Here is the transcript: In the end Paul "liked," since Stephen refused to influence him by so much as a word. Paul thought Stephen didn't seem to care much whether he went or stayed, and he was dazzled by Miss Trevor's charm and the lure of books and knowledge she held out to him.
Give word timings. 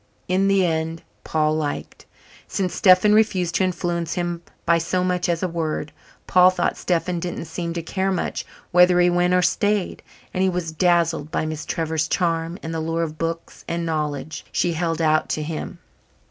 In 0.27 0.47
the 0.47 0.65
end 0.65 1.03
Paul 1.23 1.55
"liked," 1.57 2.07
since 2.47 2.73
Stephen 2.73 3.13
refused 3.13 3.53
to 3.53 3.63
influence 3.63 4.15
him 4.15 4.41
by 4.65 4.79
so 4.79 5.03
much 5.03 5.29
as 5.29 5.43
a 5.43 5.47
word. 5.47 5.91
Paul 6.25 6.49
thought 6.49 6.75
Stephen 6.75 7.19
didn't 7.19 7.45
seem 7.45 7.73
to 7.73 7.83
care 7.83 8.11
much 8.11 8.43
whether 8.71 8.99
he 8.99 9.11
went 9.11 9.35
or 9.35 9.43
stayed, 9.43 10.01
and 10.33 10.41
he 10.41 10.49
was 10.49 10.71
dazzled 10.71 11.29
by 11.29 11.45
Miss 11.45 11.67
Trevor's 11.67 12.07
charm 12.07 12.57
and 12.63 12.73
the 12.73 12.79
lure 12.79 13.03
of 13.03 13.19
books 13.19 13.63
and 13.67 13.85
knowledge 13.85 14.43
she 14.51 14.73
held 14.73 15.03
out 15.03 15.29
to 15.29 15.43
him. 15.43 15.77